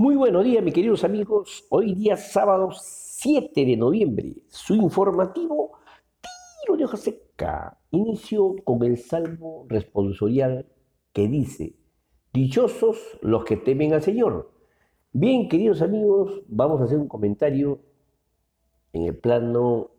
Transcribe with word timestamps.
Muy 0.00 0.14
buenos 0.14 0.44
días, 0.44 0.62
mis 0.62 0.74
queridos 0.74 1.02
amigos. 1.02 1.66
Hoy 1.70 1.92
día 1.92 2.16
sábado 2.16 2.68
7 2.72 3.64
de 3.64 3.76
noviembre, 3.76 4.44
su 4.46 4.76
informativo 4.76 5.72
Tiro 6.62 6.76
de 6.76 6.84
hoja 6.84 6.96
seca. 6.96 7.80
Inicio 7.90 8.54
con 8.62 8.84
el 8.84 8.96
salmo 8.96 9.66
responsorial 9.68 10.66
que 11.12 11.26
dice, 11.26 11.74
Dichosos 12.32 13.18
los 13.22 13.44
que 13.44 13.56
temen 13.56 13.92
al 13.92 14.00
Señor. 14.00 14.52
Bien, 15.10 15.48
queridos 15.48 15.82
amigos, 15.82 16.42
vamos 16.46 16.80
a 16.80 16.84
hacer 16.84 16.98
un 16.98 17.08
comentario 17.08 17.80
en 18.92 19.02
el 19.02 19.18
plano 19.18 19.90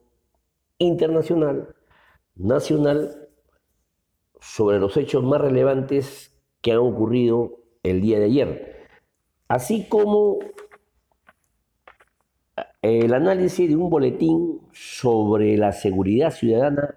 internacional, 0.78 1.76
nacional, 2.36 3.28
sobre 4.40 4.80
los 4.80 4.96
hechos 4.96 5.26
más 5.26 5.42
relevantes 5.42 6.42
que 6.62 6.72
han 6.72 6.78
ocurrido 6.78 7.58
el 7.84 8.00
día 8.00 8.18
de 8.20 8.26
ayer 8.26 8.69
así 9.50 9.90
como 9.90 10.40
el 12.82 13.14
análisis 13.14 13.68
de 13.68 13.76
un 13.76 13.90
boletín 13.90 14.62
sobre 14.71 15.57
la 15.57 15.74
seguridad 15.74 16.32
ciudadana 16.32 16.96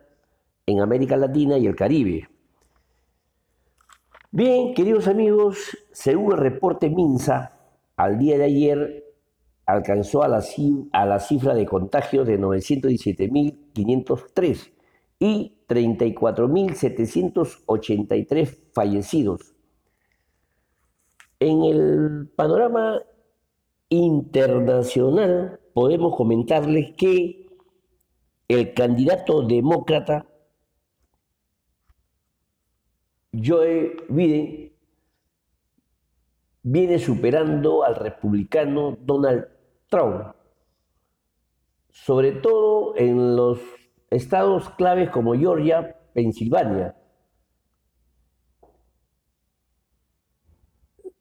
en 0.66 0.78
América 0.80 1.16
Latina 1.16 1.58
y 1.58 1.66
el 1.66 1.74
Caribe. 1.74 2.28
Bien, 4.30 4.74
queridos 4.74 5.08
amigos, 5.08 5.76
según 5.90 6.30
el 6.32 6.38
reporte 6.38 6.88
MINSA, 6.88 7.58
al 7.96 8.16
día 8.18 8.38
de 8.38 8.44
ayer 8.44 9.04
alcanzó 9.66 10.22
a 10.22 10.28
la, 10.28 10.40
a 10.92 11.06
la 11.06 11.18
cifra 11.18 11.54
de 11.54 11.66
contagios 11.66 12.24
de 12.26 12.38
917.503 12.38 14.70
y 15.18 15.58
34.783 15.68 18.58
fallecidos 18.72 19.52
en 21.42 21.64
el 21.64 22.21
panorama 22.36 23.02
internacional 23.88 25.60
podemos 25.74 26.16
comentarles 26.16 26.94
que 26.96 27.46
el 28.48 28.74
candidato 28.74 29.42
demócrata 29.42 30.26
Joe 33.32 33.96
Biden 34.08 34.72
viene 36.62 36.98
superando 36.98 37.82
al 37.82 37.96
republicano 37.96 38.96
Donald 39.00 39.48
Trump, 39.88 40.34
sobre 41.90 42.32
todo 42.32 42.94
en 42.96 43.36
los 43.36 43.58
estados 44.10 44.68
claves 44.70 45.08
como 45.10 45.34
Georgia, 45.34 45.96
Pensilvania, 46.12 46.94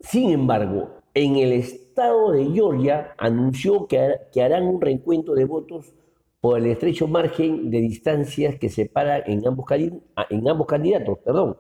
Sin 0.02 0.32
embargo, 0.32 1.01
en 1.14 1.36
el 1.36 1.52
estado 1.54 2.32
de 2.32 2.46
Georgia 2.46 3.14
anunció 3.18 3.88
que, 3.88 4.42
harán 4.42 4.64
un 4.64 4.82
reencuentro 4.82 5.34
de 5.34 5.46
votos 5.46 5.94
por 6.40 6.58
el 6.58 6.68
estrecho 6.68 7.08
margen 7.08 7.70
de 7.70 7.82
distancias 7.82 8.56
que 8.56 8.70
separa 8.70 9.20
en 9.20 9.46
ambos, 9.46 9.66
en 9.72 10.48
ambos 10.48 10.68
candidatos. 10.68 11.20
Perdón. 11.20 11.58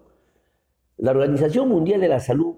La 0.98 1.12
Organización 1.12 1.70
Mundial 1.70 2.02
de 2.02 2.08
la 2.08 2.20
Salud 2.20 2.56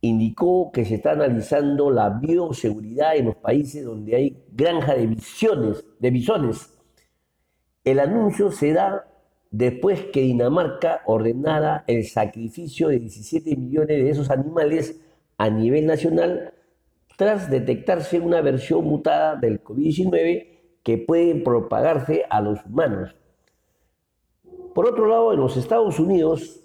indicó 0.00 0.70
que 0.72 0.84
se 0.84 0.96
está 0.96 1.12
analizando 1.12 1.90
la 1.90 2.10
bioseguridad 2.10 3.16
en 3.16 3.26
los 3.26 3.36
países 3.36 3.84
donde 3.84 4.16
hay 4.16 4.44
granja 4.52 4.94
de, 4.94 5.06
visiones, 5.06 5.84
de 5.98 6.10
bisones. 6.10 6.72
El 7.84 8.00
anuncio 8.00 8.50
se 8.50 8.72
da 8.72 9.06
después 9.50 10.06
que 10.12 10.20
Dinamarca 10.20 11.02
ordenara 11.06 11.84
el 11.86 12.04
sacrificio 12.04 12.88
de 12.88 12.98
17 12.98 13.56
millones 13.56 13.88
de 13.88 14.10
esos 14.10 14.30
animales 14.30 15.00
a 15.38 15.50
nivel 15.50 15.86
nacional 15.86 16.52
tras 17.16 17.50
detectarse 17.50 18.20
una 18.20 18.40
versión 18.40 18.84
mutada 18.84 19.36
del 19.36 19.62
COVID-19 19.62 20.80
que 20.82 20.98
puede 20.98 21.34
propagarse 21.36 22.24
a 22.28 22.40
los 22.40 22.64
humanos. 22.64 23.14
Por 24.74 24.86
otro 24.86 25.06
lado, 25.06 25.32
en 25.32 25.40
los 25.40 25.56
Estados 25.56 25.98
Unidos, 25.98 26.60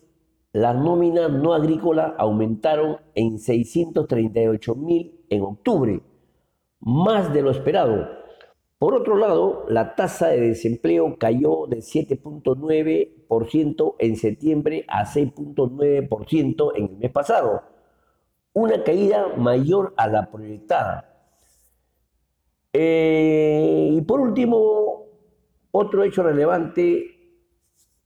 las 0.52 0.76
nóminas 0.76 1.32
no 1.32 1.54
agrícolas 1.54 2.14
aumentaron 2.18 2.98
en 3.16 3.40
638 3.40 4.76
mil 4.76 5.22
en 5.30 5.44
octubre, 5.44 6.02
más 6.80 7.34
de 7.34 7.42
lo 7.42 7.52
esperado 7.52 8.22
por 8.82 8.94
otro 8.96 9.16
lado, 9.16 9.66
la 9.70 9.94
tasa 9.94 10.30
de 10.30 10.42
desempleo 10.42 11.16
cayó 11.20 11.68
de 11.68 11.84
7.9% 11.84 13.96
en 14.00 14.16
septiembre 14.16 14.86
a 14.88 15.06
6.9% 15.06 16.72
en 16.76 16.86
el 16.86 16.98
mes 16.98 17.12
pasado, 17.12 17.62
una 18.54 18.84
caída 18.84 19.28
mayor 19.38 19.94
a 19.98 20.08
la 20.08 20.30
proyectada. 20.30 21.08
Eh, 22.74 23.90
y 23.92 24.02
por 24.02 24.20
último, 24.20 25.06
otro 25.72 26.04
hecho 26.04 26.24
relevante, 26.24 27.06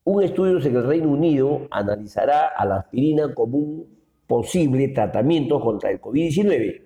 un 0.03 0.23
estudio 0.23 0.59
en 0.59 0.75
el 0.75 0.87
Reino 0.87 1.09
Unido 1.09 1.67
analizará 1.71 2.47
a 2.47 2.65
la 2.65 2.77
aspirina 2.77 3.33
como 3.33 3.57
un 3.57 3.99
posible 4.27 4.87
tratamiento 4.89 5.59
contra 5.59 5.91
el 5.91 6.01
COVID-19 6.01 6.85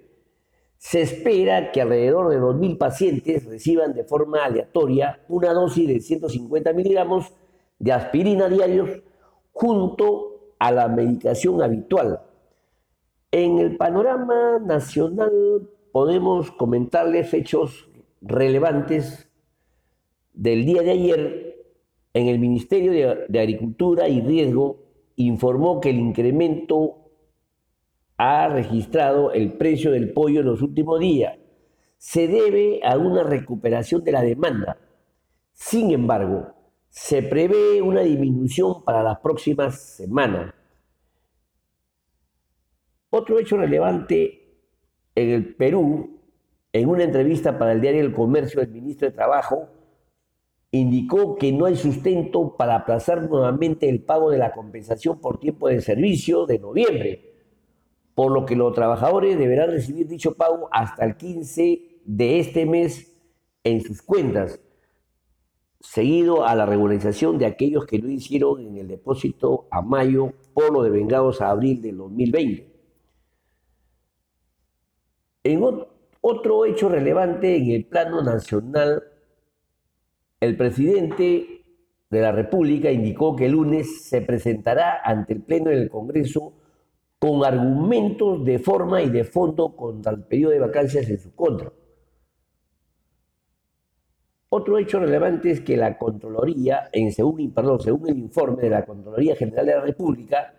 se 0.80 1.02
espera 1.02 1.72
que 1.74 1.81
alrededor 1.81 2.30
de 2.30 2.40
2.000 2.40 2.78
pacientes 2.78 3.46
reciban 3.46 3.94
de 3.94 4.06
forma 4.06 4.46
aleatoria 4.46 5.19
una 5.28 5.53
dosis 5.53 5.88
de 5.88 6.00
150 6.00 6.72
miligramos 6.72 7.34
de 7.78 7.92
aspirina 7.92 8.48
diarios 8.48 8.90
junto 9.52 10.53
a 10.58 10.72
la 10.72 10.88
medicación 10.88 11.62
habitual. 11.62 12.22
En 13.31 13.59
el 13.59 13.78
panorama 13.78 14.57
nacional 14.57 15.69
podemos 15.91 16.51
comentarles 16.51 17.31
hechos 17.35 17.88
relevantes 18.22 19.29
del 20.34 20.66
día 20.66 20.81
de 20.81 20.91
ayer. 20.91 21.56
En 22.16 22.28
el 22.28 22.39
Ministerio 22.39 22.91
de, 22.91 23.25
de 23.29 23.39
Agricultura 23.39 24.09
y 24.09 24.22
Riesgo 24.22 24.79
informó 25.16 25.79
que 25.79 25.91
el 25.91 26.00
incremento 26.00 27.12
ha 28.18 28.47
registrado 28.47 29.31
el 29.31 29.53
precio 29.53 29.91
del 29.91 30.12
pollo 30.12 30.39
en 30.39 30.47
los 30.47 30.63
últimos 30.63 31.00
días. 31.00 31.38
Se 32.00 32.28
debe 32.28 32.81
a 32.84 32.97
una 32.97 33.22
recuperación 33.22 34.03
de 34.03 34.12
la 34.12 34.23
demanda. 34.23 34.78
Sin 35.53 35.91
embargo, 35.91 36.47
se 36.89 37.22
prevé 37.22 37.79
una 37.84 38.01
disminución 38.01 38.84
para 38.84 39.03
las 39.03 39.19
próximas 39.19 39.79
semanas. 39.79 40.56
Otro 43.09 43.40
hecho 43.40 43.58
relevante 43.58 44.58
en 45.16 45.30
el 45.30 45.56
Perú, 45.56 46.20
en 46.72 46.90
una 46.90 47.03
entrevista 47.03 47.58
para 47.58 47.72
el 47.72 47.81
diario 47.81 48.02
El 48.02 48.14
Comercio, 48.14 48.62
el 48.62 48.70
ministro 48.70 49.08
de 49.08 49.16
Trabajo 49.16 49.70
indicó 50.72 51.36
que 51.36 51.52
no 51.52 51.66
hay 51.66 51.75
sustento 51.75 52.56
para 52.56 52.75
aplazar 52.75 53.28
nuevamente 53.28 53.90
el 53.90 54.03
pago 54.03 54.30
de 54.30 54.38
la 54.38 54.52
compensación 54.52 55.19
por 55.19 55.40
tiempo 55.40 55.68
de 55.68 55.81
servicio 55.81 56.46
de 56.46 56.59
noviembre 56.59 57.30
por 58.19 58.34
lo 58.34 58.46
que 58.46 58.58
los 58.58 58.74
trabajadores 58.74 59.40
deberán 59.40 59.72
recibir 59.72 60.06
dicho 60.06 60.34
pago 60.34 60.68
hasta 60.74 61.06
el 61.06 61.16
15 61.16 62.02
de 62.03 62.40
este 62.40 62.66
mes 62.66 63.16
en 63.64 63.80
sus 63.80 64.02
cuentas, 64.02 64.59
seguido 65.80 66.46
a 66.46 66.53
la 66.53 66.66
regularización 66.66 67.38
de 67.38 67.46
aquellos 67.46 67.86
que 67.86 67.98
lo 67.98 68.09
hicieron 68.09 68.59
en 68.59 68.75
el 68.75 68.90
depósito 68.90 69.69
a 69.72 69.81
mayo 69.81 70.34
por 70.53 70.74
lo 70.74 70.84
de 70.84 70.90
vengados 70.90 71.40
a 71.40 71.50
abril 71.50 71.81
del 71.81 71.96
2020. 71.96 72.69
En 75.44 75.63
otro 76.22 76.66
hecho 76.66 76.89
relevante 76.89 77.55
en 77.55 77.72
el 77.72 77.85
plano 77.85 78.22
nacional, 78.22 79.03
el 80.41 80.57
presidente 80.57 81.63
de 82.09 82.22
la 82.22 82.31
República 82.31 82.91
indicó 82.91 83.35
que 83.35 83.45
el 83.45 83.53
lunes 83.53 84.03
se 84.03 84.22
presentará 84.22 85.01
ante 85.03 85.33
el 85.33 85.41
Pleno 85.44 85.69
del 85.69 85.89
Congreso 85.89 86.53
con 87.19 87.45
argumentos 87.45 88.44
de 88.44 88.59
forma 88.59 89.01
y 89.01 89.09
de 89.09 89.23
fondo 89.23 89.75
contra 89.75 90.11
el 90.11 90.23
periodo 90.23 90.51
de 90.51 90.59
vacancias 90.59 91.09
en 91.09 91.19
su 91.19 91.33
contra. 91.36 91.71
Otro 94.50 94.77
hecho 94.77 95.00
relevante 95.00 95.51
es 95.51 95.62
que 95.62 95.77
la 95.77 95.97
Contraloría, 95.97 96.89
según, 97.12 97.53
perdón, 97.53 97.80
según 97.80 98.09
el 98.09 98.18
informe 98.18 98.63
de 98.63 98.69
la 98.71 98.85
Contraloría 98.85 99.35
General 99.35 99.65
de 99.65 99.75
la 99.75 99.81
República, 99.81 100.53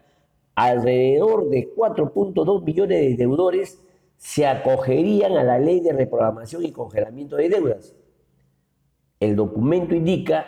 alrededor 0.55 1.49
de 1.49 1.75
4.2 1.75 2.65
millones 2.65 3.01
de 3.01 3.17
deudores 3.17 3.83
se 4.21 4.47
acogerían 4.47 5.33
a 5.39 5.43
la 5.43 5.59
ley 5.59 5.81
de 5.81 5.95
reprogramación 5.95 6.63
y 6.67 6.73
congelamiento 6.73 7.37
de 7.37 7.49
deudas. 7.49 7.97
El 9.19 9.35
documento 9.35 9.95
indica 9.95 10.47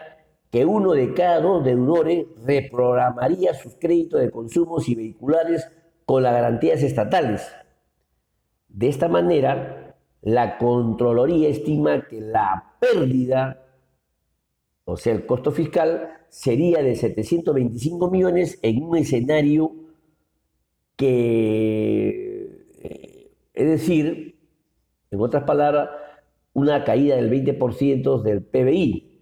que 0.50 0.66
uno 0.66 0.92
de 0.92 1.14
cada 1.14 1.40
dos 1.40 1.64
deudores 1.64 2.26
reprogramaría 2.44 3.54
sus 3.54 3.74
créditos 3.76 4.20
de 4.20 4.30
consumos 4.30 4.90
y 4.90 4.94
vehiculares 4.94 5.66
con 6.04 6.22
las 6.22 6.34
garantías 6.34 6.82
estatales. 6.82 7.50
De 8.68 8.88
esta 8.88 9.08
manera, 9.08 9.96
la 10.20 10.58
Contraloría 10.58 11.48
estima 11.48 12.06
que 12.06 12.20
la 12.20 12.74
pérdida, 12.78 13.66
o 14.84 14.98
sea, 14.98 15.14
el 15.14 15.24
costo 15.24 15.50
fiscal, 15.50 16.10
sería 16.28 16.82
de 16.82 16.94
725 16.94 18.10
millones 18.10 18.58
en 18.60 18.82
un 18.82 18.98
escenario 18.98 19.72
que 20.94 22.21
Es 23.54 23.68
decir, 23.68 24.38
en 25.10 25.20
otras 25.20 25.44
palabras, 25.44 25.90
una 26.54 26.84
caída 26.84 27.16
del 27.16 27.30
20% 27.30 28.22
del 28.22 28.42
PBI. 28.42 29.12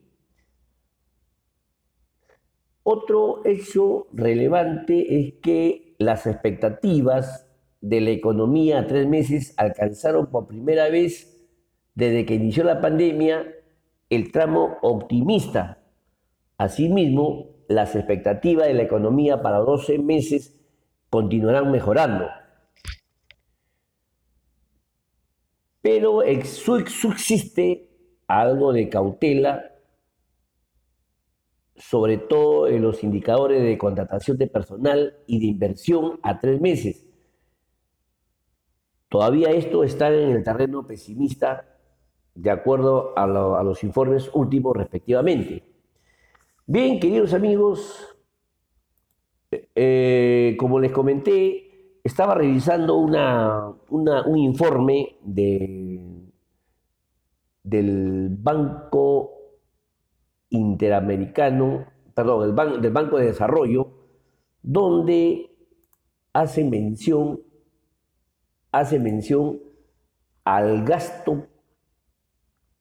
Otro 2.82 3.42
hecho 3.44 4.06
relevante 4.12 5.20
es 5.20 5.34
que 5.42 5.94
las 5.98 6.26
expectativas 6.26 7.46
de 7.80 8.00
la 8.00 8.10
economía 8.10 8.80
a 8.80 8.86
tres 8.86 9.06
meses 9.06 9.54
alcanzaron 9.56 10.30
por 10.30 10.46
primera 10.46 10.88
vez 10.88 11.46
desde 11.94 12.24
que 12.24 12.34
inició 12.34 12.64
la 12.64 12.80
pandemia 12.80 13.46
el 14.08 14.32
tramo 14.32 14.78
optimista. 14.82 15.82
Asimismo, 16.58 17.50
las 17.68 17.94
expectativas 17.94 18.66
de 18.66 18.74
la 18.74 18.82
economía 18.82 19.42
para 19.42 19.58
12 19.58 19.98
meses 19.98 20.58
continuarán 21.10 21.70
mejorando. 21.70 22.26
Pero 25.82 26.20
subsiste 26.46 27.88
algo 28.26 28.72
de 28.72 28.88
cautela, 28.88 29.72
sobre 31.76 32.18
todo 32.18 32.68
en 32.68 32.82
los 32.82 33.02
indicadores 33.02 33.62
de 33.62 33.78
contratación 33.78 34.36
de 34.36 34.46
personal 34.46 35.16
y 35.26 35.40
de 35.40 35.46
inversión 35.46 36.20
a 36.22 36.38
tres 36.38 36.60
meses. 36.60 37.06
Todavía 39.08 39.50
esto 39.50 39.82
está 39.82 40.08
en 40.12 40.30
el 40.30 40.44
terreno 40.44 40.86
pesimista 40.86 41.66
de 42.34 42.50
acuerdo 42.50 43.12
a, 43.18 43.26
los 43.26 43.82
informes 43.82 44.30
últimos 44.34 44.76
respectivamente. 44.76 45.64
Bien, 46.66 47.00
queridos 47.00 47.34
amigos, 47.34 48.16
eh, 49.74 50.56
como 50.58 50.78
les 50.78 50.92
comenté, 50.92 51.69
estaba 52.02 52.35
revisando 52.35 52.97
un 52.97 54.38
informe 54.38 55.17
del 55.23 56.31
Banco 58.38 59.32
Interamericano, 60.50 61.87
perdón, 62.14 62.55
del 62.82 62.93
Banco 62.93 63.19
de 63.19 63.26
Desarrollo, 63.26 63.93
donde 64.62 65.50
hace 66.32 66.64
mención, 66.64 67.41
hace 68.73 68.99
mención 68.99 69.61
al 70.44 70.85
gasto 70.85 71.47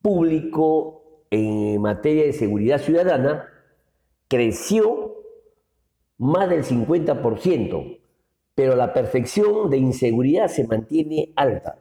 público 0.02 1.26
en 1.30 1.82
materia 1.82 2.24
de 2.24 2.34
seguridad 2.34 2.80
ciudadana 2.80 3.48
creció 4.28 5.16
más 6.18 6.50
del 6.50 6.64
50%, 6.64 8.00
pero 8.60 8.76
la 8.76 8.92
percepción 8.92 9.70
de 9.70 9.78
inseguridad 9.78 10.50
se 10.50 10.68
mantiene 10.68 11.32
alta. 11.38 11.80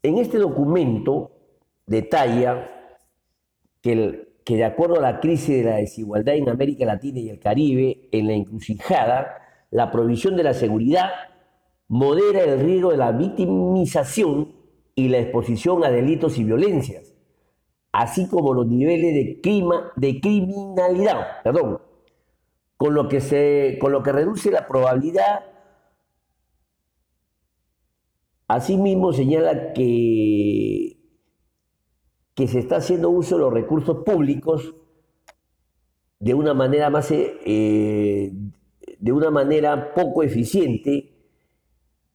En 0.00 0.18
este 0.18 0.38
documento 0.38 1.32
detalla 1.84 2.94
que, 3.82 4.28
de 4.46 4.64
acuerdo 4.64 4.98
a 4.98 5.00
la 5.00 5.18
crisis 5.18 5.48
de 5.48 5.64
la 5.64 5.76
desigualdad 5.78 6.36
en 6.36 6.48
América 6.48 6.84
Latina 6.84 7.18
y 7.18 7.28
el 7.28 7.40
Caribe, 7.40 8.08
en 8.12 8.28
la 8.28 8.34
encrucijada, 8.34 9.38
la 9.72 9.90
provisión 9.90 10.36
de 10.36 10.44
la 10.44 10.54
seguridad 10.54 11.10
modera 11.88 12.44
el 12.44 12.60
riesgo 12.60 12.92
de 12.92 12.98
la 12.98 13.10
victimización 13.10 14.54
y 14.94 15.08
la 15.08 15.18
exposición 15.18 15.82
a 15.82 15.90
delitos 15.90 16.38
y 16.38 16.44
violencias, 16.44 17.16
así 17.90 18.28
como 18.28 18.54
los 18.54 18.68
niveles 18.68 19.12
de, 19.12 19.40
de 19.96 20.20
criminalidad, 20.20 21.42
perdón, 21.42 21.80
con 22.76 22.94
lo, 22.94 23.08
que 23.08 23.20
se, 23.20 23.78
con 23.80 23.92
lo 23.92 24.02
que 24.02 24.12
reduce 24.12 24.50
la 24.50 24.66
probabilidad. 24.66 25.44
Asimismo 28.48 29.12
señala 29.12 29.72
que, 29.72 30.98
que 32.34 32.46
se 32.46 32.58
está 32.58 32.76
haciendo 32.76 33.10
uso 33.10 33.36
de 33.36 33.42
los 33.42 33.52
recursos 33.52 34.04
públicos 34.04 34.74
de 36.18 36.34
una 36.34 36.54
manera 36.54 36.90
más 36.90 37.10
eh, 37.10 38.32
de 38.98 39.12
una 39.12 39.30
manera 39.30 39.94
poco 39.94 40.22
eficiente 40.22 41.12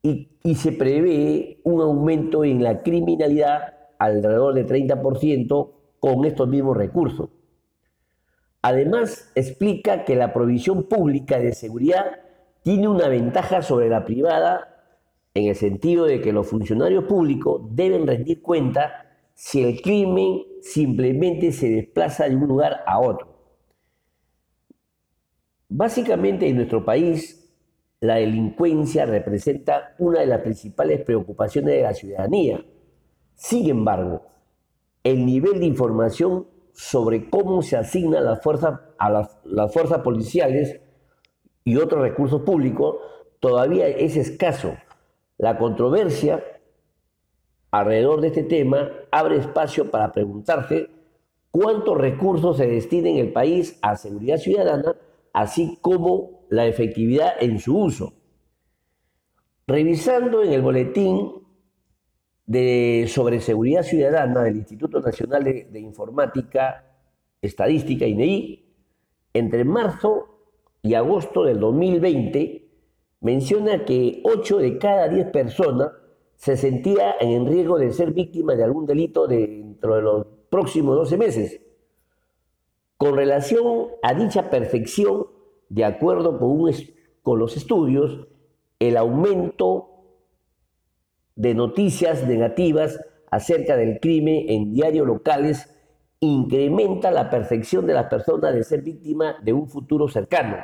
y, 0.04 0.28
se 0.56 0.72
prevé 0.72 1.60
un 1.64 1.82
aumento 1.82 2.44
en 2.44 2.64
la 2.64 2.82
criminalidad 2.82 3.76
alrededor 4.00 4.56
de 4.56 4.66
30% 4.66 5.72
con 6.00 6.26
estos 6.26 6.48
mismos 6.48 6.76
recursos. 6.76 7.30
Además, 8.62 9.32
explica 9.36 10.06
que 10.06 10.16
la 10.16 10.34
provisión 10.34 10.84
pública 10.84 11.40
de 11.40 11.54
seguridad 11.54 12.20
tiene 12.64 12.88
una 12.88 13.08
ventaja 13.08 13.62
sobre 13.62 13.90
la 13.90 14.06
privada 14.06 14.72
en 15.34 15.46
el 15.48 15.56
sentido 15.56 16.06
de 16.06 16.22
que 16.22 16.34
los 16.34 16.48
funcionarios 16.48 17.06
públicos 17.06 17.62
deben 17.72 18.06
rendir 18.06 18.42
cuenta 18.42 19.08
si 19.34 19.64
el 19.64 19.82
crimen 19.82 20.44
simplemente 20.62 21.52
se 21.52 21.70
desplaza 21.70 22.30
de 22.30 22.36
un 22.36 22.48
lugar 22.48 22.84
a 22.86 23.00
otro. 23.00 23.32
Básicamente 25.70 26.48
en 26.48 26.58
nuestro 26.58 26.84
país 26.86 27.42
la 28.02 28.16
delincuencia 28.16 29.06
representa 29.06 29.96
una 30.00 30.20
de 30.20 30.26
las 30.26 30.42
principales 30.42 31.02
preocupaciones 31.04 31.76
de 31.76 31.82
la 31.84 31.94
ciudadanía. 31.94 32.66
Sin 33.36 33.70
embargo, 33.70 34.24
el 35.04 35.26
nivel 35.26 35.60
de 35.60 35.68
información 35.68 36.48
sobre 36.74 37.30
cómo 37.30 37.62
se 37.62 37.78
asignan 37.78 38.26
las 38.26 38.42
fuerzas, 38.42 38.80
a 38.98 39.10
las, 39.10 39.74
fuerzas 39.74 40.00
policiales 40.00 40.80
y 41.64 41.78
otros 41.78 42.02
recursos 42.02 42.42
públicos 42.42 42.98
todavía 43.40 43.88
es 43.88 44.16
escaso. 44.16 44.76
La 45.38 45.58
controversia 45.58 46.44
alrededor 47.72 48.22
de 48.22 48.28
este 48.28 48.44
tema 48.44 48.90
abre 49.12 49.38
espacio 49.38 49.90
para 49.90 50.12
preguntarse 50.12 50.90
cuántos 51.50 51.98
recursos 51.98 52.58
se 52.58 52.68
destinan 52.68 53.14
en 53.14 53.18
el 53.18 53.34
país 53.34 53.78
a 53.82 53.96
seguridad 53.96 54.38
ciudadana, 54.38 54.96
así 55.34 55.78
como 55.82 56.42
la 56.50 56.66
efectividad 56.66 57.34
en 57.40 57.60
su 57.60 57.78
uso. 57.78 58.14
Revisando 59.68 60.44
en 60.44 60.54
el 60.54 60.62
boletín 60.62 61.41
de 62.52 63.06
sobre 63.08 63.40
seguridad 63.40 63.82
ciudadana 63.82 64.44
del 64.44 64.58
Instituto 64.58 65.00
Nacional 65.00 65.42
de, 65.46 65.80
Informática, 65.80 66.84
Estadística, 67.42 68.06
INEI, 68.06 68.66
entre 69.34 69.64
marzo 69.64 70.50
y 70.82 70.96
agosto 70.96 71.46
del 71.46 71.62
2020, 71.62 72.68
menciona 73.22 73.86
que 73.86 74.20
8 74.26 74.58
de 74.58 74.78
cada 74.78 75.08
10 75.08 75.28
personas 75.28 75.92
se 76.36 76.58
sentía 76.58 77.16
en 77.22 77.48
riesgo 77.48 77.80
de 77.80 77.94
ser 77.94 78.12
víctima 78.12 78.56
de 78.56 78.66
algún 78.66 78.86
delito 78.86 79.28
dentro 79.28 79.96
de 79.96 80.02
los 80.02 80.28
próximos 80.50 80.98
12 80.98 81.18
meses. 81.18 81.62
Con 82.98 83.16
relación 83.16 83.88
a 84.04 84.14
dicha 84.14 84.50
perfección, 84.50 85.28
de 85.70 85.86
acuerdo 85.86 86.38
con, 86.38 87.40
los 87.40 87.56
estudios, 87.56 88.28
el 88.80 88.98
aumento 88.98 89.91
de 91.36 91.54
noticias 91.54 92.28
negativas 92.28 93.00
acerca 93.30 93.78
del 93.78 94.00
crimen 94.00 94.46
en 94.50 94.74
diarios 94.74 95.08
locales 95.08 95.70
incrementa 96.20 97.10
la 97.12 97.30
percepción 97.30 97.88
de 97.88 97.94
las 97.94 98.06
personas 98.08 98.54
de 98.54 98.64
ser 98.64 98.82
víctima 98.82 99.38
de 99.42 99.54
un 99.54 99.68
futuro 99.68 100.08
cercano. 100.08 100.58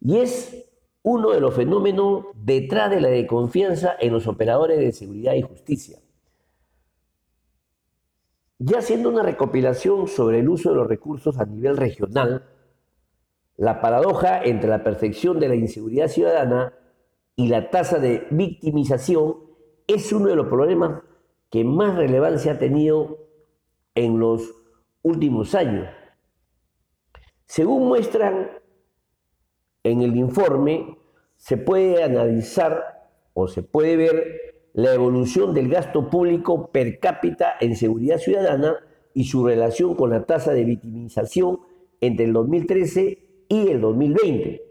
Y 0.00 0.18
es 0.18 0.70
uno 1.02 1.30
de 1.30 1.40
los 1.40 1.54
fenómenos 1.54 2.26
detrás 2.34 2.90
de 2.90 3.00
la 3.00 3.08
desconfianza 3.08 3.94
en 4.00 4.12
los 4.12 4.26
operadores 4.26 4.78
de 4.78 4.92
seguridad 4.92 5.34
y 5.34 5.42
justicia. 5.42 5.98
Ya 8.58 8.78
haciendo 8.78 9.10
una 9.10 9.22
recopilación 9.22 10.08
sobre 10.08 10.40
el 10.40 10.48
uso 10.48 10.70
de 10.70 10.76
los 10.76 10.88
recursos 10.88 11.38
a 11.38 11.44
nivel 11.44 11.76
regional, 11.76 12.46
la 13.56 13.80
paradoja 13.80 14.42
entre 14.42 14.70
la 14.70 14.82
perfección 14.82 15.38
de 15.38 15.48
la 15.48 15.54
inseguridad 15.54 16.08
ciudadana 16.08 16.72
y 17.36 17.48
la 17.48 17.70
tasa 17.70 17.98
de 17.98 18.26
victimización 18.30 19.45
es 19.86 20.12
uno 20.12 20.26
de 20.26 20.36
los 20.36 20.48
problemas 20.48 21.02
que 21.50 21.64
más 21.64 21.96
relevancia 21.96 22.52
ha 22.52 22.58
tenido 22.58 23.18
en 23.94 24.18
los 24.18 24.42
últimos 25.02 25.54
años. 25.54 25.88
Según 27.46 27.88
muestran 27.88 28.50
en 29.84 30.02
el 30.02 30.16
informe, 30.16 30.98
se 31.36 31.56
puede 31.56 32.02
analizar 32.02 33.10
o 33.34 33.46
se 33.46 33.62
puede 33.62 33.96
ver 33.96 34.70
la 34.72 34.92
evolución 34.92 35.54
del 35.54 35.68
gasto 35.68 36.10
público 36.10 36.70
per 36.70 36.98
cápita 36.98 37.54
en 37.60 37.76
seguridad 37.76 38.18
ciudadana 38.18 38.76
y 39.14 39.24
su 39.24 39.46
relación 39.46 39.94
con 39.94 40.10
la 40.10 40.26
tasa 40.26 40.52
de 40.52 40.64
victimización 40.64 41.60
entre 42.00 42.26
el 42.26 42.32
2013 42.32 43.18
y 43.48 43.68
el 43.68 43.80
2020. 43.80 44.62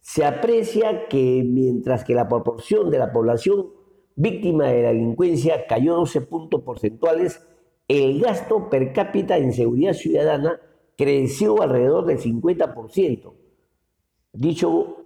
Se 0.00 0.24
aprecia 0.24 1.08
que 1.08 1.42
mientras 1.44 2.04
que 2.04 2.14
la 2.14 2.28
proporción 2.28 2.90
de 2.90 2.98
la 2.98 3.12
población 3.12 3.81
víctima 4.16 4.66
de 4.66 4.82
la 4.82 4.88
delincuencia 4.88 5.66
cayó 5.66 5.96
12 5.96 6.20
puntos 6.22 6.62
porcentuales, 6.62 7.46
el 7.88 8.20
gasto 8.20 8.70
per 8.70 8.92
cápita 8.92 9.36
en 9.36 9.52
seguridad 9.52 9.92
ciudadana 9.92 10.60
creció 10.96 11.62
alrededor 11.62 12.06
del 12.06 12.18
50%. 12.18 13.32
Dicho 14.32 14.96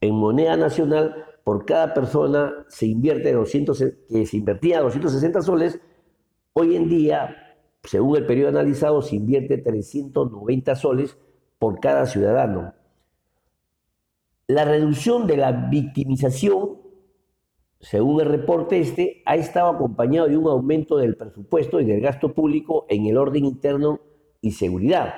en 0.00 0.14
moneda 0.14 0.56
nacional, 0.56 1.26
por 1.44 1.64
cada 1.64 1.94
persona 1.94 2.66
se 2.68 2.86
invierte 2.86 3.32
200, 3.32 3.84
que 4.08 4.26
se 4.26 4.36
invertía 4.36 4.80
260 4.80 5.42
soles, 5.42 5.80
hoy 6.52 6.76
en 6.76 6.88
día, 6.88 7.56
según 7.84 8.16
el 8.16 8.26
periodo 8.26 8.50
analizado, 8.50 9.00
se 9.02 9.16
invierte 9.16 9.58
390 9.58 10.74
soles 10.76 11.16
por 11.58 11.78
cada 11.78 12.06
ciudadano. 12.06 12.74
La 14.48 14.64
reducción 14.64 15.26
de 15.26 15.36
la 15.36 15.52
victimización, 15.52 16.81
según 17.82 18.20
el 18.20 18.28
reporte 18.28 18.78
este, 18.78 19.22
ha 19.26 19.34
estado 19.34 19.70
acompañado 19.70 20.28
de 20.28 20.36
un 20.36 20.46
aumento 20.46 20.96
del 20.96 21.16
presupuesto 21.16 21.80
y 21.80 21.84
del 21.84 22.00
gasto 22.00 22.32
público 22.32 22.86
en 22.88 23.06
el 23.06 23.16
orden 23.16 23.44
interno 23.44 24.00
y 24.40 24.52
seguridad. 24.52 25.14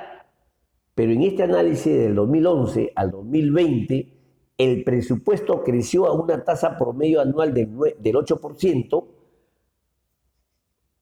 Pero 0.95 1.13
en 1.13 1.23
este 1.23 1.43
análisis 1.43 1.95
del 1.95 2.15
2011 2.15 2.93
al 2.97 3.11
2020, 3.11 4.15
el 4.57 4.83
presupuesto 4.83 5.63
creció 5.63 6.07
a 6.07 6.15
una 6.15 6.43
tasa 6.43 6.79
promedio 6.79 7.21
anual 7.21 7.53
del, 7.53 7.69
8%, 7.77 9.05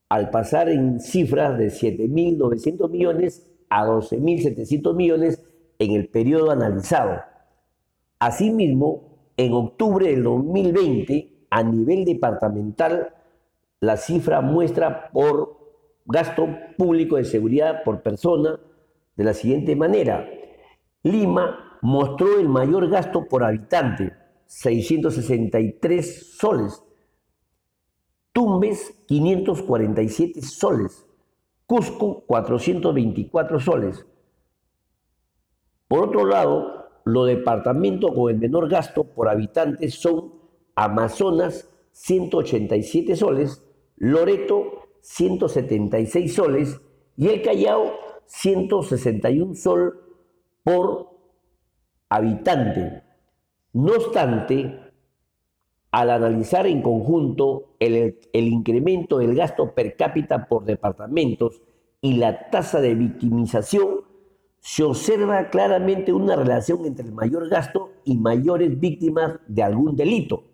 al 0.09 0.31
pasar 0.31 0.69
en 0.69 0.99
cifras 0.99 1.57
de 1.59 1.69
7.900 1.69 2.91
millones 2.91 3.47
a 3.71 3.87
12.700 3.87 4.95
millones 4.97 5.45
en 5.79 5.93
el 5.93 6.09
periodo 6.09 6.51
analizado. 6.51 7.21
Asimismo, 8.19 9.31
en 9.37 9.53
octubre 9.53 10.09
del 10.09 10.25
2020, 10.25 11.32
a 11.53 11.63
nivel 11.63 12.07
departamental, 12.07 13.13
la 13.79 13.99
cifra 13.99 14.41
muestra 14.41 15.11
por 15.11 15.59
gasto 16.07 16.49
público 16.79 17.17
de 17.17 17.27
seguridad 17.27 17.83
por 17.85 18.01
persona 18.01 18.59
de 19.17 19.25
la 19.25 19.35
siguiente 19.35 19.77
manera. 19.77 20.27
Lima 21.03 21.79
mostró 21.83 22.39
el 22.39 22.49
mayor 22.49 22.89
gasto 22.89 23.29
por 23.29 23.45
habitante, 23.45 24.15
663 24.47 26.39
soles. 26.39 26.83
Tumbes, 28.33 29.05
547 29.07 30.41
soles. 30.41 31.07
Cusco, 31.67 32.25
424 32.27 33.61
soles. 33.61 34.07
Por 35.87 36.05
otro 36.09 36.25
lado, 36.25 36.89
los 37.05 37.27
departamentos 37.27 38.11
con 38.15 38.31
el 38.31 38.39
menor 38.39 38.71
gasto 38.71 39.05
por 39.05 39.29
habitante 39.29 39.91
son 39.91 40.42
Amazonas, 40.75 41.69
187 41.93 43.17
soles, 43.17 43.63
Loreto, 43.97 44.89
176 45.01 46.35
soles 46.35 46.81
y 47.17 47.29
el 47.29 47.43
Callao, 47.43 47.93
161 48.27 49.55
sol 49.55 50.01
por 50.63 51.11
habitante. 52.09 53.03
No 53.73 53.93
obstante, 53.93 54.81
al 55.91 56.11
analizar 56.11 56.67
en 56.67 56.83
conjunto 56.83 57.75
el, 57.79 58.19
el, 58.33 58.49
incremento 58.49 59.19
del 59.19 59.35
gasto 59.35 59.75
per 59.75 59.97
cápita 59.97 60.49
por 60.49 60.65
departamentos 60.65 61.61
y 62.01 62.15
la 62.15 62.51
tasa 62.51 62.81
de 62.81 62.95
victimización, 62.95 64.03
se 64.61 64.85
observa 64.85 65.51
claramente 65.51 66.13
una 66.13 66.37
relación 66.37 66.87
entre 66.87 67.07
el 67.07 67.13
mayor 67.13 67.49
gasto 67.49 67.91
y 68.05 68.17
mayores 68.17 68.79
víctimas 68.79 69.41
de 69.49 69.63
algún 69.63 69.97
delito. 69.97 70.45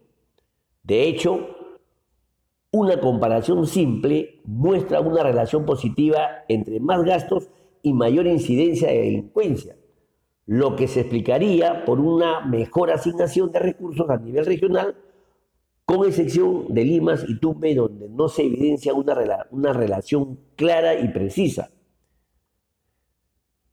De 0.89 1.07
hecho, 1.07 1.55
una 2.73 2.99
comparación 2.99 3.67
simple 3.67 4.41
muestra 4.47 5.03
una 5.03 5.23
relación 5.23 5.67
positiva 5.67 6.45
entre 6.49 6.81
más 6.81 7.05
gastos 7.05 7.51
y 7.83 7.93
mayor 7.93 8.27
incidencia 8.27 8.89
de 8.89 9.03
delincuencia 9.03 9.77
lo 10.47 10.77
que 10.77 10.89
se 10.89 11.01
explicaría 11.01 11.85
por 11.85 12.01
una 12.01 12.41
mejor 12.41 12.91
asignación 12.91 13.53
de 13.53 13.59
recursos 13.59 14.09
a 14.09 14.17
nivel 14.17 14.47
regional, 14.47 14.97
con 15.85 16.07
excepción 16.07 16.73
de 16.73 16.87
Limas 16.87 17.23
y 17.29 17.39
Tupe, 17.39 17.75
donde 17.75 18.09
no 18.09 18.31
se 18.31 18.45
evidencia 18.45 18.95
una, 18.95 19.15
una 19.51 19.75
relación 19.75 20.41
clara 20.57 20.95
y 20.95 21.09
precisa. 21.09 21.71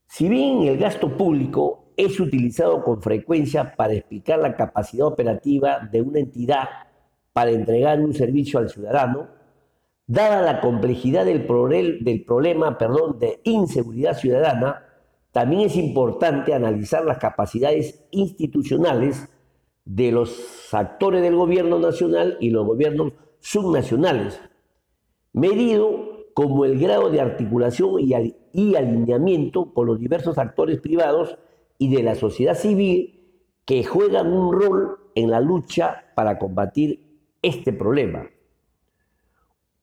Si 0.06 0.28
bien 0.28 0.64
el 0.64 0.78
gasto 0.78 1.16
público 1.16 1.94
es 1.96 2.20
utilizado 2.20 2.84
con 2.84 3.02
frecuencia 3.02 3.74
para 3.78 3.94
explicar 3.94 4.40
la 4.40 4.58
capacidad 4.58 5.08
operativa 5.08 5.80
de 5.90 6.02
una 6.02 6.20
entidad 6.20 6.68
para 7.36 7.52
entregar 7.52 8.00
un 8.00 8.14
servicio 8.14 8.60
al 8.60 8.70
ciudadano, 8.70 9.28
dada 10.08 10.42
la 10.42 10.62
complejidad 10.62 11.26
del, 11.26 11.46
del 12.02 12.24
problema 12.24 12.78
perdón, 12.78 13.20
de 13.20 13.42
inseguridad 13.44 14.18
ciudadana, 14.18 14.86
también 15.34 15.64
es 15.64 15.76
importante 15.76 16.54
analizar 16.54 17.04
las 17.04 17.18
capacidades 17.18 18.06
institucionales 18.12 19.28
de 19.84 20.14
los 20.14 20.74
actores 20.74 21.22
del 21.22 21.36
gobierno 21.36 21.78
nacional 21.78 22.38
y 22.40 22.52
los 22.52 22.66
gobiernos 22.66 23.12
subnacionales, 23.42 24.40
medido 25.34 26.30
como 26.34 26.64
el 26.64 26.80
grado 26.80 27.10
de 27.10 27.20
articulación 27.20 28.00
y, 28.00 28.76
alineamiento 28.76 29.74
con 29.74 29.88
los 29.88 30.00
diversos 30.00 30.38
actores 30.38 30.80
privados 30.80 31.38
y 31.80 31.94
de 31.94 32.02
la 32.02 32.16
sociedad 32.16 32.56
civil 32.56 33.44
que 33.66 33.84
juegan 33.84 34.32
un 34.32 34.54
rol 34.54 35.00
en 35.16 35.32
la 35.32 35.42
lucha 35.42 36.06
para 36.16 36.40
combatir 36.40 37.05
este 37.46 37.74
problema. 37.74 38.28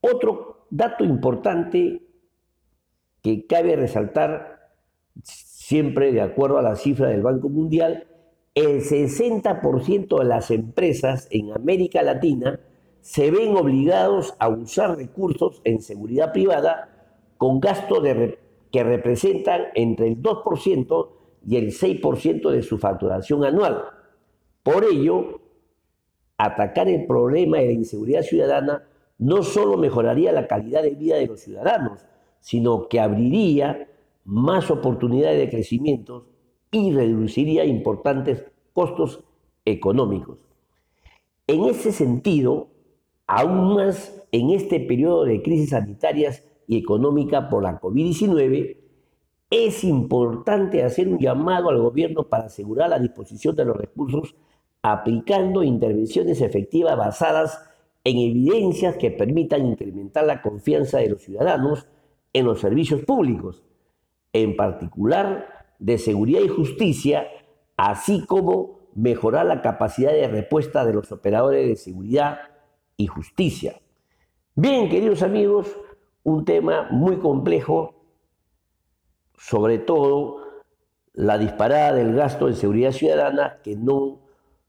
Otro 0.00 0.66
dato 0.71 1.04
importante 1.04 2.02
que 3.23 3.47
cabe 3.47 3.76
resaltar 3.76 4.71
siempre 5.23 6.12
de 6.12 6.23
acuerdo 6.23 6.59
a 6.59 6.62
la 6.62 6.75
cifra 6.75 7.09
del 7.09 7.23
Banco 7.23 7.49
Mundial, 7.49 8.09
el 8.54 8.81
60% 8.81 10.19
de 10.19 10.25
las 10.25 10.50
empresas 10.50 11.28
en 11.31 11.52
América 11.52 12.02
Latina 12.02 12.59
se 13.00 13.31
ven 13.31 13.57
obligados 13.57 14.35
a 14.38 14.49
usar 14.49 14.97
recursos 14.97 15.61
en 15.64 15.81
seguridad 15.81 16.33
privada 16.33 16.88
con 17.38 17.61
gastos 17.61 18.02
que 18.71 18.83
representan 18.85 19.66
entre 19.75 20.09
el 20.09 20.23
2% 20.23 21.09
y 21.47 21.57
el 21.57 21.73
6% 21.73 22.50
de 22.50 22.62
su 22.62 22.78
facturación 22.78 23.45
anual. 23.45 23.85
Por 24.62 24.85
ello, 24.85 25.41
atacar 26.44 26.88
el 26.88 27.06
problema 27.06 27.58
de 27.58 27.66
la 27.66 27.72
inseguridad 27.72 28.22
ciudadana 28.22 28.82
no 29.18 29.42
solo 29.42 29.76
mejoraría 29.76 30.32
la 30.32 30.49
calidad 30.49 30.82
de 30.82 30.90
vida 30.90 31.16
de 31.16 31.26
los 31.26 31.40
ciudadanos, 31.40 32.04
sino 32.40 32.88
que 32.88 33.00
abriría 33.00 33.88
más 34.25 34.70
oportunidades 34.70 35.38
de 35.38 35.50
crecimiento 35.50 36.26
y 36.70 36.92
reduciría 36.92 37.64
importantes 37.64 38.44
costos 38.72 39.22
económicos. 39.64 40.38
En 41.46 41.64
ese 41.64 41.92
sentido, 41.92 42.68
aún 43.26 43.75
más 43.75 44.26
en 44.32 44.50
este 44.50 44.80
periodo 44.80 45.25
de 45.25 45.42
crisis 45.42 45.70
sanitarias 45.70 46.44
y 46.66 46.78
económica 46.78 47.49
por 47.49 47.62
la 47.62 47.80
COVID-19, 47.80 48.76
es 49.50 49.84
importante 49.84 50.82
hacer 50.82 51.08
un 51.08 51.18
llamado 51.18 51.68
al 51.68 51.78
gobierno 51.78 52.25
para 52.25 52.46
asegurar 52.46 52.88
la 52.88 52.99
disposición 52.99 53.54
de 53.54 53.66
los 53.66 53.76
recursos 53.76 54.34
aplicando 54.82 55.62
intervenciones 55.62 56.40
efectivas 56.40 56.96
basadas 56.96 57.62
en 58.04 58.18
evidencias 58.18 58.96
que 58.96 59.12
permitan 59.12 59.64
incrementar 59.64 60.24
la 60.24 60.42
confianza 60.42 60.98
de 60.98 61.10
los 61.10 61.22
ciudadanos 61.22 61.86
en 62.32 62.46
los 62.46 62.60
servicios 62.60 63.02
públicos 63.02 63.62
en 64.32 64.56
particular 64.56 65.66
de 65.78 65.98
seguridad 65.98 66.40
y 66.40 66.48
justicia, 66.48 67.26
así 67.76 68.24
como 68.26 68.80
mejorar 68.94 69.46
la 69.46 69.62
capacidad 69.62 70.12
de 70.12 70.28
respuesta 70.28 70.84
de 70.84 70.94
los 70.94 71.12
operadores 71.12 71.66
de 71.66 71.76
seguridad 71.76 72.40
y 72.96 73.06
justicia. 73.06 73.80
Bien, 74.54 74.88
queridos 74.88 75.22
amigos, 75.22 75.76
un 76.24 76.44
tema 76.44 76.88
muy 76.90 77.18
complejo, 77.18 77.94
sobre 79.36 79.78
todo 79.78 80.38
la 81.14 81.38
disparada 81.38 81.92
del 81.92 82.14
gasto 82.14 82.48
en 82.48 82.54
seguridad 82.54 82.92
ciudadana 82.92 83.60
que 83.62 83.76
no 83.76 84.20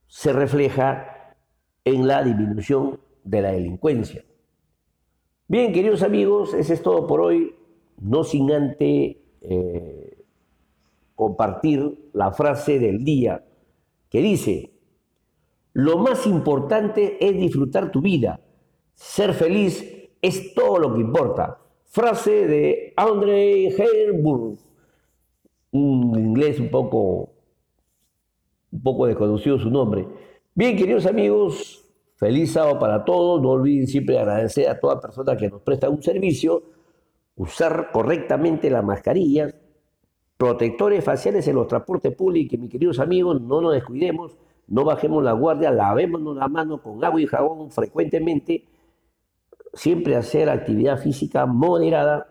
se 0.06 0.32
refleja 0.32 1.36
en 1.84 2.06
la 2.06 2.22
disminución 2.22 3.00
de 3.24 3.42
la 3.42 3.52
delincuencia. 3.52 4.24
Bien, 5.46 5.72
queridos 5.72 6.02
amigos, 6.02 6.54
eso 6.54 6.72
es 6.72 6.82
todo 6.82 7.06
por 7.06 7.20
hoy, 7.20 7.54
no 8.00 8.24
sin 8.24 8.50
antes 8.50 9.16
eh, 9.40 10.24
compartir 11.14 12.10
la 12.12 12.32
frase 12.32 12.78
del 12.78 13.04
día 13.04 13.44
que 14.08 14.20
dice, 14.20 14.72
lo 15.72 15.98
más 15.98 16.26
importante 16.26 17.18
es 17.20 17.36
disfrutar 17.36 17.90
tu 17.90 18.00
vida, 18.00 18.40
ser 18.94 19.34
feliz 19.34 19.84
es 20.22 20.54
todo 20.54 20.78
lo 20.78 20.94
que 20.94 21.00
importa. 21.00 21.58
Frase 21.84 22.46
de 22.46 22.92
Andre 22.96 23.68
Herburg, 23.68 24.58
un 25.72 26.18
inglés 26.18 26.58
un 26.58 26.70
poco, 26.70 27.33
un 28.74 28.82
poco 28.82 29.06
desconocido 29.06 29.58
su 29.58 29.70
nombre. 29.70 30.06
Bien, 30.54 30.76
queridos 30.76 31.06
amigos, 31.06 31.84
feliz 32.16 32.52
sábado 32.52 32.78
para 32.78 33.04
todos. 33.04 33.40
No 33.40 33.50
olviden 33.50 33.86
siempre 33.86 34.18
agradecer 34.18 34.68
a 34.68 34.80
toda 34.80 35.00
persona 35.00 35.36
que 35.36 35.48
nos 35.48 35.62
presta 35.62 35.88
un 35.88 36.02
servicio 36.02 36.62
usar 37.36 37.90
correctamente 37.92 38.70
la 38.70 38.82
mascarilla, 38.82 39.54
protectores 40.36 41.04
faciales 41.04 41.46
en 41.48 41.56
los 41.56 41.68
transportes 41.68 42.14
públicos, 42.14 42.58
mis 42.58 42.70
queridos 42.70 43.00
amigos, 43.00 43.40
no 43.40 43.60
nos 43.60 43.74
descuidemos, 43.74 44.36
no 44.68 44.84
bajemos 44.84 45.22
la 45.22 45.32
guardia, 45.32 45.70
lavémonos 45.72 46.36
la 46.36 46.48
mano 46.48 46.80
con 46.80 47.04
agua 47.04 47.20
y 47.20 47.26
jabón 47.26 47.70
frecuentemente, 47.70 48.64
siempre 49.72 50.14
hacer 50.14 50.48
actividad 50.48 50.98
física 50.98 51.44
moderada, 51.46 52.28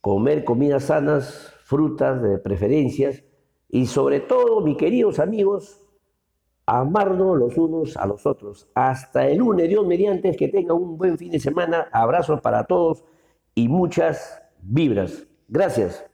comer 0.00 0.44
comidas 0.44 0.84
sanas, 0.84 1.52
frutas 1.64 2.22
de 2.22 2.38
preferencias 2.38 3.24
y 3.74 3.86
sobre 3.86 4.20
todo, 4.20 4.60
mis 4.60 4.76
queridos 4.76 5.18
amigos, 5.18 5.84
amarnos 6.64 7.36
los 7.36 7.58
unos 7.58 7.96
a 7.96 8.06
los 8.06 8.24
otros. 8.24 8.68
Hasta 8.72 9.26
el 9.26 9.38
lunes, 9.38 9.68
Dios 9.68 9.84
mediante, 9.84 10.30
que 10.36 10.46
tengan 10.46 10.76
un 10.76 10.96
buen 10.96 11.18
fin 11.18 11.32
de 11.32 11.40
semana. 11.40 11.88
Abrazos 11.90 12.40
para 12.40 12.62
todos 12.62 13.02
y 13.52 13.66
muchas 13.66 14.40
vibras. 14.62 15.26
Gracias. 15.48 16.06